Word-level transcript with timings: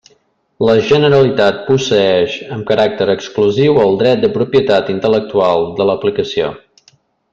La 0.67 0.75
Generalitat 0.91 1.59
posseïx, 1.67 2.37
amb 2.55 2.65
caràcter 2.71 3.07
exclusiu, 3.15 3.77
el 3.83 4.01
dret 4.03 4.25
de 4.25 4.33
propietat 4.39 4.91
intel·lectual 4.95 5.69
de 5.83 5.89
l'aplicació. 5.91 6.51